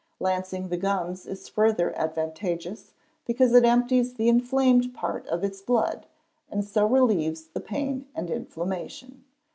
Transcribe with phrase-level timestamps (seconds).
[0.19, 2.95] Lancing the gums is further advantageous,
[3.27, 6.07] because it empties the inflamed part of its blood,
[6.49, 9.23] and so relieves the pain and inflammation.